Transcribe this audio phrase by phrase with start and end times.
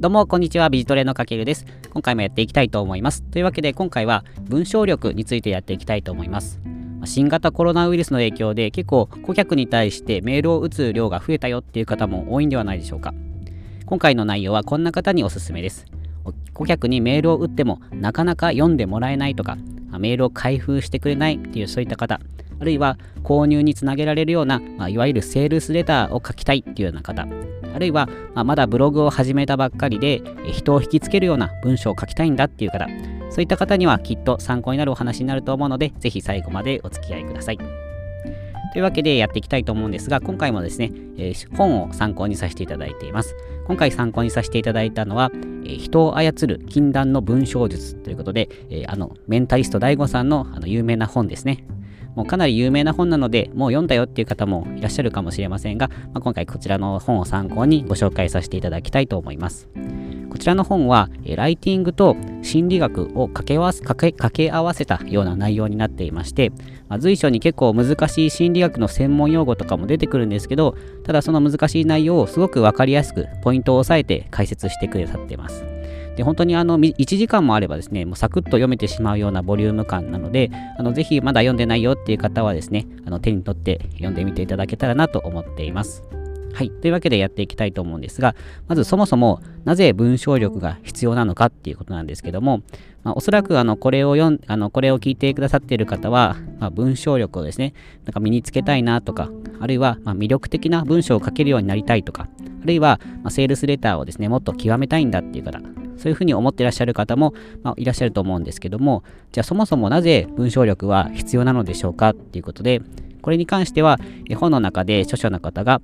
[0.00, 0.70] どうも、こんにちは。
[0.70, 1.66] ビジトレのかけるです。
[1.90, 3.22] 今回もやっていきたいと思います。
[3.22, 6.58] というわけで、今回は文章力についてやっていきたいと思います。
[7.04, 13.12] 新型コロナウイルスの影響で結構顧客に対してメールを打つ量が増えたよっていう方も多いんではないでしょうか。
[13.84, 15.84] 今回の内容はこんな方におすすめです。
[16.54, 19.58] 顧客にメールを打ってもなかなか読んでもらえないとか、
[19.98, 22.22] メールを開封してくれないっていうそういった方、
[22.60, 27.26] あるいは購入につなげられるような、まあ、いわゆるセールスレターを書きたいっていうような方、
[27.74, 32.86] あるいは、まあ、まだブログを始めたばっかりで人を引きつけるような文章を書きたいんだっていう方、
[33.30, 37.58] そういった方にはきっと参考になるお話になると思うので、ぜひ最後までお付き合いください。
[38.72, 43.34] というわけでやっていきたいと思うんですが、今回もですね、えー、本を参考にさせていただいています。
[43.66, 45.30] 今回参考にさせていただいたのは、
[45.64, 51.64] えー、人を操る禁断の文章術ということで、えー、あの、メンタリスト DAIGO さんのあの有名な本ですね。
[52.14, 59.68] もうかなり有名な本なので、もう読んだよっていう方もいらっしゃるかもしれませんが、まあ、今回こちらの本を参考にご紹介させていただきたいと思います。
[60.30, 63.44] こちらの本は、ライティングと心理学を掛
[64.30, 66.50] け合わせたような内容になっていまして、
[66.88, 75.69] まあ、随所に結構難しい心理学の専門用語とかも出てくるんですけど、ただその難しい内容をすごくわかりやすくポイントを押さえて解説してくださっています。
[76.20, 86.02] で本当にあの1時間もあればですね、もうサクッと読めてしまうようなボリューム感なので、あのぜひまだ読んでないよっていう方はですね、あの手に取って読んでみていただけたらなと思っています。
[86.52, 86.70] はい。
[86.70, 88.36] というわけでやっていきたいと思うんですが、
[88.68, 92.60] まずそもそもなぜ文章力が必要なのかっていうことなんですけども、
[93.02, 97.72] まあ、おそらくあのこれを読んあのこれを聞いてくださっている方は、まあ、文章力をですね、
[98.04, 102.28] なんか身につけたいなとか、あるいはま魅力的な文章を書けるようになりたいとか、
[102.62, 105.60] あるいはまセールスレターをですね、もっと極めたいんだっていう方、
[106.00, 112.80] そういうふうに思ってらっしゃる方も、まあ、いらっしゃると思うんですけども、じゃあそもそもなぜ文章力は必要なのでしょうかっていうことで、
[113.20, 113.98] これに関しては、
[114.34, 115.82] 本の中で著者の方が、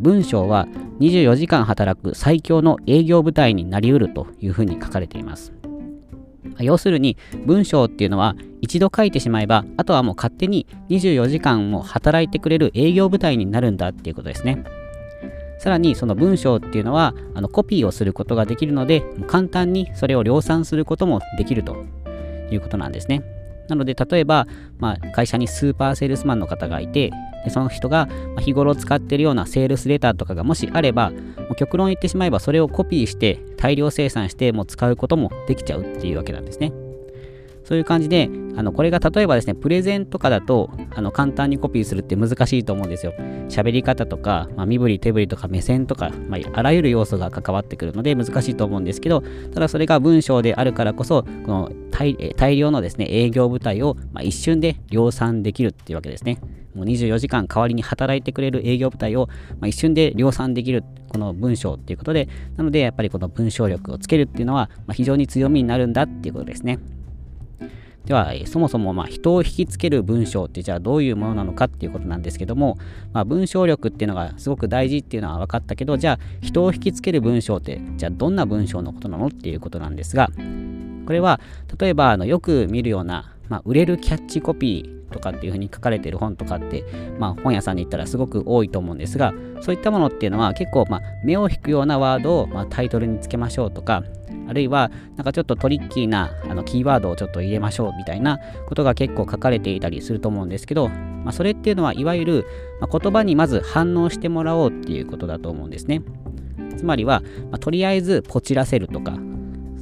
[0.00, 0.66] 文章は
[0.98, 5.52] 24時間働く最強の営業部隊になりうるというふうに書かれています。
[6.58, 7.16] 要するに
[7.46, 14.62] 文章っていうのは一度書いてしまえばあとはもう勝手に24時間も働いてくれる営業部隊になるんだっていうことですね。
[15.62, 21.84] さらにその文章っていうのはあのコピーをすることができるので簡単にそれを量産することもできると
[22.50, 23.22] いうことなんですね。
[23.68, 24.48] なので例えば、
[24.80, 27.12] まあ、会社にスーパーセールスマンの方がいて
[27.44, 28.08] でその人が
[28.40, 36.72] 日頃使ってるようなセールスレターとかがもしあればもう極論言ってしまえばそれをコピーして大量生産してもう使うこともできちゃうっていうわけなんですね。
[37.64, 43.12] そういう感じで、あのこれが例えばですね、プレゼンとかだとあの簡単にコピーするって難しいと思うんですよ。
[43.48, 56.38] 喋り方とか、まあ、身振り手振りとか目線とか、まあ、あらゆる要素が関わってくるので難しいと思うんですけど、ただそれが文章であるからこそ、この大量のですね、営業部隊を、ま、一瞬で量産できるっていうわけですね。
[56.74, 59.28] もう24時間代わりに働いてくれる営業部隊を、
[59.60, 66.78] ま、一瞬で量産できるこの文章っていうことで、なのでやっぱりこの文章力をつけるっていうのは、ま、非常に強みになるんだっていうことですね。
[68.06, 72.78] では、そもそもま人を引きつける文章ってじゃあどういうものなのかっていうことなんですけども、
[73.12, 80.30] まあ、文章力っていうのがすごく大事っていうのは分かったけど、じゃあ人を引きつける文章ってじゃあどんな文章のことなのっていうことなんですが、
[81.06, 81.40] これは
[81.78, 86.84] 例えばあのよく見るような、まあ、売れるキャッチコピーとかっていうふうに書かれてる本とかって、
[87.18, 94.02] まあ、本屋さんに行ったらすごく多いと思うんですがそういったものっていうのは結構、ま、目を引くようなワードを、ま、タイトルにつけましょうとか
[94.48, 98.38] あるいはなんかちょっとトリッキーなあのキーワードをちょっと入れましょうみたいな
[98.68, 102.46] ことが結構書かれていたりすると思うんですけど、まあ、それっていうのはいわゆる、
[102.90, 106.02] 言葉にまず反応してもらおうっていうことだと思うんですね。
[106.76, 109.16] つまりは、まあ、とりあえずポチらせるとか、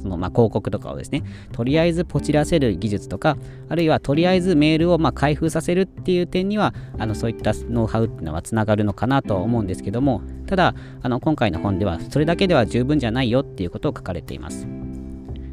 [0.01, 3.37] そのまあ広告とかをですね、とりあえずポチらせる技術とか、
[3.69, 14.67] あるいはとりあえずメールをまあ開封させるっていう点には、あのそういったノウハウっていうのはつながるのかなと思うんですけども、ただ、あの今回の本ではそれだけでは十分じゃないよっていうことを書かれています。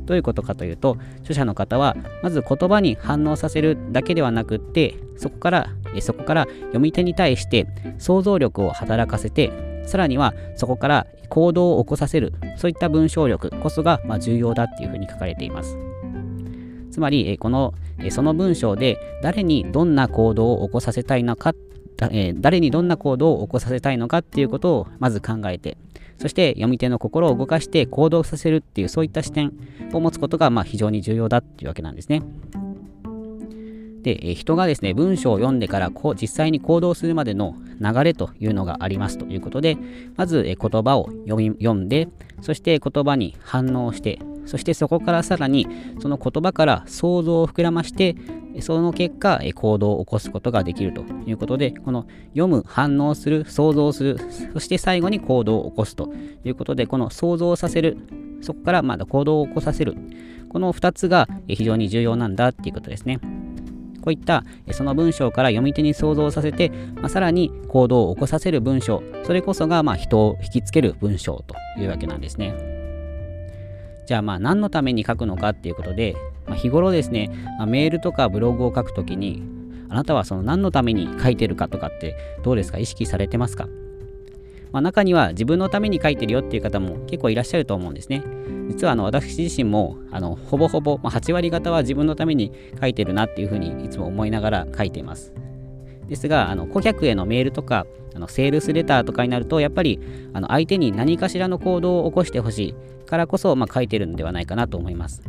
[0.08, 5.68] どういうことかというと、著者の方は、まず言葉に反応させるだけではなくって、そこから、
[6.00, 7.66] そこから読み手に対して
[7.98, 9.52] 想像力を働かせて、
[9.88, 15.76] さらにはそこから行動を起こさせる、そういった文章力こそがま重要だっていうふうに書かれています。
[16.90, 17.74] つまり、この、
[18.10, 21.54] その文章で誰にどんな行動を起こさせたいのか、
[22.36, 25.78] 誰にどんな行動を起こさせたいのかっていうことをまず考えて、
[26.18, 29.52] そして読み手の心を動かして行動させるっていうそういった視点
[29.92, 32.22] を持つことがまあ非常に重要だっていうわけなんですね。
[34.02, 39.76] で、人がですね、文章を読んでからこう実際に行動するまでの流れというのがありますということで、
[40.16, 42.08] まず言葉を読み読んで、
[42.40, 45.66] そして言葉に反応して、そしてそこからさらに
[46.00, 48.16] その言葉から想像を膨らまして、
[48.60, 54.18] その結果、行動を起こすことができるということで、この読む、反応する、想像する、
[54.52, 56.12] そして最後に行動を起こすと
[56.44, 57.98] いうことで、この想像させる、
[58.40, 59.96] そこからまだ行動を起こさせる、
[60.48, 63.20] この2つが非常に重要なんだっていうことですね。
[64.08, 72.54] こういったその文章から読み手に想像させて、まあ、さらに行動を起こさせる文章、それこそがまあ人を引きつける文章というわけなんですね。
[74.06, 76.16] じゃあまあ何のために書くのかっていうことで、
[76.46, 77.28] まあ、日頃ですね、
[77.58, 79.42] まあ、メールとかブログを書くときに、
[79.90, 82.78] あなたはその何のために書いてるかとかってどうですか？
[82.78, 83.68] 意識されてますか？
[84.72, 88.22] まあ、中には自分のために書いてるよっていう方も結構いらっしゃると思うんですね。
[88.68, 95.32] 実はあの私自身もあのほぼほぼ、まあ、8割方は自分のために書いてるなっていうふうにいつも思いながら書いています。
[96.08, 100.00] ですが、あの顧客へのメールとかあのセールスレターとかになると、やっぱり
[100.32, 102.74] あの相手に何かしらの行動を起こしてほしい
[103.06, 105.22] からこそ、まあ、書いてるんではないかなと思います。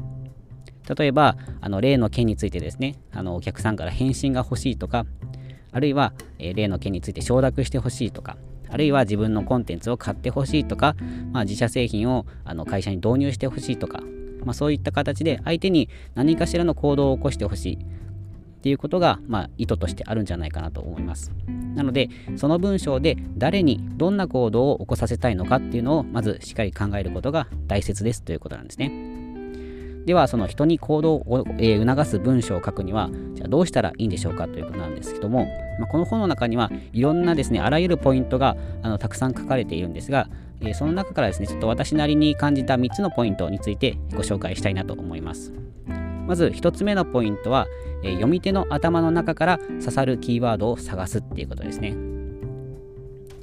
[0.98, 5.06] 例えば、あの例の件についてですね、あのお客さんから返信が欲しいとか、
[5.72, 8.38] あるいは、えー、例の件について承諾してほしいとか、
[8.72, 10.96] あるいは自分のコンテンツを買ってほしいとか、
[11.32, 14.02] まあ、自社製品をあの会社に導入してほしいとか、
[14.44, 17.76] まあ、そういった形で相手に何かしらの行動を起こしてほしい
[18.60, 21.32] っていうことが、まあ、意図としてあるんじゃないかなと思います。
[21.76, 29.09] なので、その文章で誰にどんな行動を起こさせたいのかっていうのをまずしっかり考えることが大切ですということなんですね。
[30.10, 35.46] では、その人に行動を、えー、促す文章を書くには、じゃあどうしたらいいんでしょうかということなんですけども、
[35.78, 40.28] まあ、この本の中にはいろんなですね、あらゆるポイントがあのたくさん書かれているんですが、
[40.62, 45.54] えー、その中からですね、ちょっと私なりに感じた3つのポイントについてご紹介したいなと思います。
[46.26, 47.68] まず1つ目のポイントは、
[48.02, 51.96] えー、読み手の頭の中から刺さるキーワードを探すっていうことですね。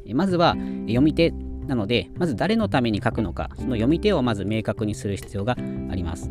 [0.05, 0.57] えまずは
[0.89, 5.57] 読み手なので、まず誰のために書くのか、その読み手をまず明確にする必要が
[5.91, 6.29] あります。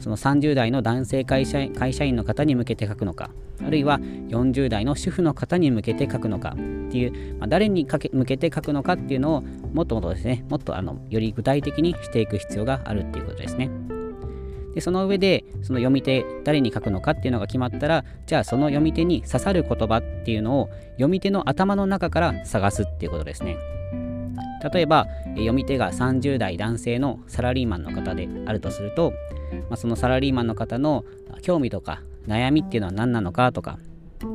[0.00, 3.30] その30代の男性会社会社員の方に向けて書くのか、
[3.64, 13.70] あるいは40代の主婦の方に向けて書くのかっていう、まあ、誰にかけ向けて書くのかっていうのをもっともっとですね、もっとあのより具体的にしていく必要があるっていうことですね。
[14.74, 23.56] でその上でその読み手誰に書くのかっていうのが決まったらじゃあその読み手に刺さる言葉っていうのを読み手の頭の中から探すっていうことですね
[24.72, 29.12] 例えば読み手が30代男性のサラリーマンの方であるとすると、
[29.68, 31.04] まあ、そのサラリーマンの方の
[31.42, 33.78] 興味とか悩みっていうのは何なのかとか、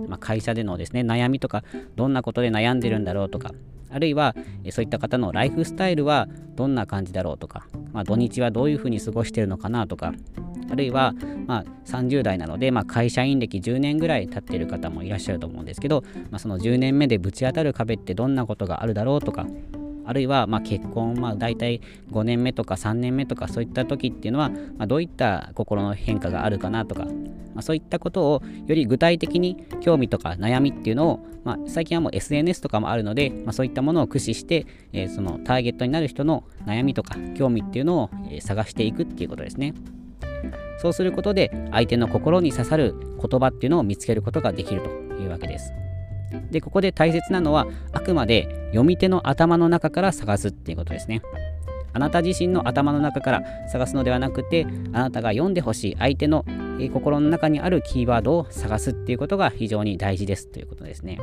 [0.07, 1.63] まあ、会社でのですね悩みとか
[1.95, 3.51] どんなことで悩んでるんだろうとか
[3.89, 4.35] あるいは
[4.71, 10.13] そういった方のライフスタイルはどんな感じだろうとか、まあ、土日はどういうふうに過ごしてるのかなとか
[10.71, 11.13] あるいは、
[11.45, 19.45] まあ、30代なので、まあ、会社員歴10年ぐらい経っている方もいらっしゃると思うんですけど、まあ、その10年目でぶち当たる壁ってどんなことがあるだろうとか
[20.05, 27.11] あるいはま結婚、まあ、大体5年目とか3年目とかそういった時っていうのは、ま、どういった心の変化があるかなとか、ま
[27.57, 39.73] あ、そういったことをより具体的に興味とか悩みっていうのを、ま最近はもう SNS とかもあるので、まそういったものを駆使して、えー、そのターゲットになる人の悩みとか興味っていうのを、え探していくっていうことですね。
[40.79, 45.82] そうすることで相手の心に刺さる言葉っていうのを見つけることができるというわけです。
[46.51, 51.21] で、ここで大切なのは、あくまで読み手の頭の中から探すっていうことですね。
[51.93, 56.43] あなた自身の頭の中から探すのではなくて、あなたが読んでほしい相手の
[56.91, 61.19] 心の中にあるキーワードを探すっていうことが非常に大事ですということですね。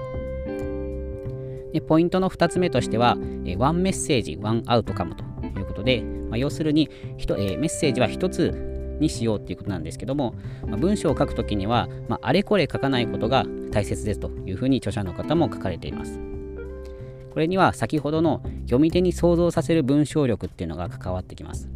[1.73, 3.17] でポイントの2つ目としては、
[3.59, 5.25] ワンメッセージ、ワンアウトカムと
[5.59, 8.70] いうことで、まあ、要するに、えー、メッセージは1つ
[9.01, 10.35] にしようっていうことなんですけども、
[10.67, 16.21] まあ、文章を書くときには、まあ、あれこれ書かないことが大切ですというふうに著者の方も書かれています。
[17.31, 21.69] これには先ほどの読み手に想像させる文章力っていうのが関わってきます。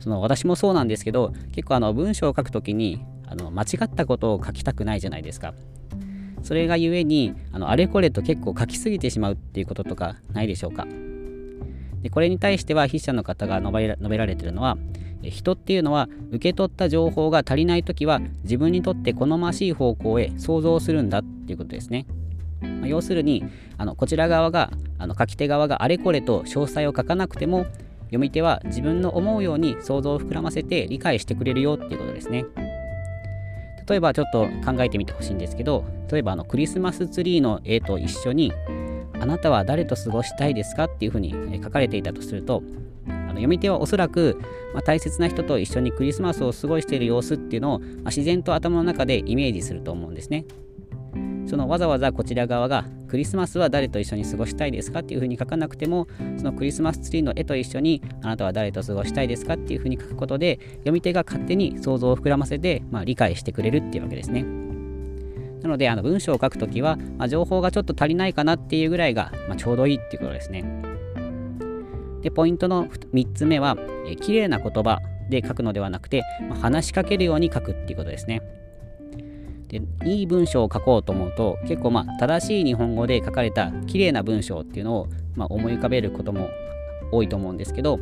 [0.00, 5.54] その私もそうなんですけど、結構あの文章を書くときにあの間違ったことを書きたくないじゃないですか。
[6.42, 10.86] それがゆえにあのあれこれと結構書きすぎてしまうっていうこととかないでしょうか。
[12.02, 14.76] でこれに対しては筆者の方が述べられているのは
[15.22, 22.06] 人っていうのは受け取った情報が足りない時は自分にとって好ましい方向へ想像するんだっていうことですね。
[22.62, 23.44] まあ、要するに
[23.78, 27.66] あのこちら側があの書き手側があれこれと詳細を書かなくても
[28.04, 32.44] 読み手は自分の思うように想像を膨らませて理解してくれるよっていうことですね。
[33.88, 38.52] 例えばちょっと考えてみてほしいんですけど例えばあのクリスマスツリーの絵と一緒に
[39.20, 42.62] あなたは誰と過ごしたいですかっていうふうに書かれていたとすると
[43.06, 44.38] あの読み手はおそらく、
[44.74, 50.44] まあ、大切な人と一緒にクリスマスを過ごしている様子っていうのを、まあ、自然と頭の中でイメージすると思うんですね。
[51.46, 64.59] そのわざわざこちら側がクリスマスは誰と一緒に過ごしたいですかっていうふうに書かなくてもそのクリスマスツリーの絵と一緒にあなたは誰と過ごしたいですかっていうふうに書くことで読み手が勝手に想像を膨らませて、まあ、理解してくれるっていうわけですね。
[65.62, 70.64] なので、あの文章を書くときは、まあ、情報がちょっと足りないかなっていうぐらいが、まあ、ちょうどいいっていうことですね。
[72.22, 73.76] で、ポイントの3つ目は、
[74.06, 78.42] え綺麗な言葉で書くのではなくて、まあ、話しかけるように書くっていうことですね。
[79.68, 86.48] でいい文章を書こうと思うと結構まあ正しい日本語で書かれた綺麗な文章っていうのをまあ思い浮かべることも
[87.12, 88.00] 多いと思うんですけど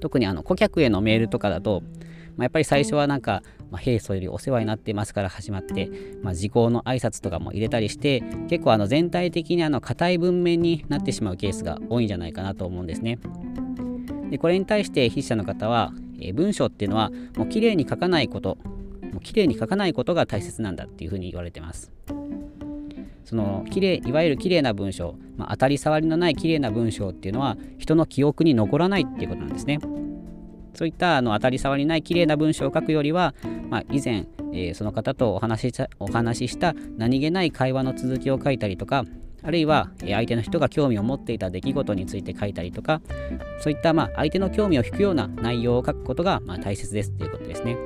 [0.00, 1.82] 特にあの顧客へのメールとかだと、
[2.42, 5.88] まあ、やっぱり最初はなんか、まあ、平素よりお世話になってますから始まって、
[6.22, 13.20] まあ、時効の挨拶とかも入れたりして結構あの全体的にあの硬い文面になってしまうケースが多いんじゃないかなと思うんですね。
[14.30, 18.58] でこれに対して筆者の方は、えー、文章っていうのはもう綺麗に書かないこと
[19.12, 21.92] もう綺麗に書かないことが大切なんだっていうふうに言われてます。
[23.24, 29.78] その綺麗いわゆる綺麗な文章、まあ、当たり障りのない綺麗な文章っていうのは人の記憶に残らないっていうことなんですね。
[30.74, 33.34] そういったあの当たり障りない綺麗な文章を書くよりは、
[33.68, 39.04] まあ、以前、えー、その方とお話しお話しした何気ない会話の続きを書いたりとか
[39.42, 43.00] あるいは相手の人が興味を持っていた出来事について書いたりとか
[43.60, 47.76] そういったまあ相手の興味を引くような内容を書くことがまあ大切ですということですね。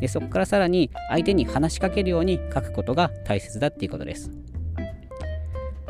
[0.00, 4.32] でそこからさらに相手に話しかけるように書くことが大切だっていうことです。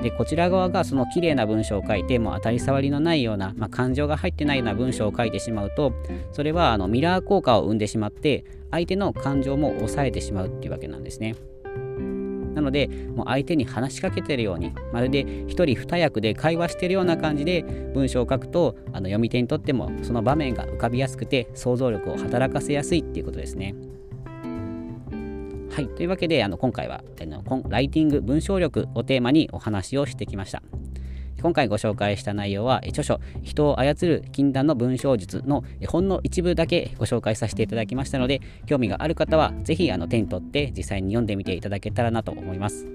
[0.02, 5.92] でこちら側がその綺麗な文章を書いてもう当たり障りのないような、まあ、感情が入ってないような文章を書いてしまうと
[6.32, 11.36] それはあのミラー効果を生んでしまって相手の感情も抑えてしまうっていうわけなんですね。
[12.54, 17.62] なので、もう相手に話しかけてるように、まるで一人二役で会話してるような感じで
[17.94, 23.74] 文章を書くと、あの読み手にとってもその場面が浮かびやすくて想像力を働かせやすいっていうことですね。
[25.72, 25.88] はい。
[25.88, 30.62] というわけで、あの今回はあのライティング文章力をテーマにお話をしてきました。
[31.40, 42.86] 今回ご紹介した内容は著書「人を操る禁断の文章術」のほんの一部だけご紹介させていただきましたので興味がある方は是非手に取って実際に読んでみていただけたらなと思います。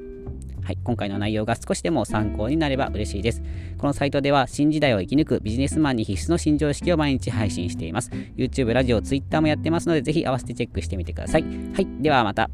[0.63, 3.41] はい、今回の内容が少しでも参考になれば嬉しいです。
[3.77, 8.11] このサイトでは新時代を生き抜くビジネスマンに必須の新常識を毎日配信しています。
[8.35, 11.43] YouTube、ラジオ、Twitter もやってますので、ぜひ合わせてチェックしてみてください。
[11.43, 12.49] はい、ではまた。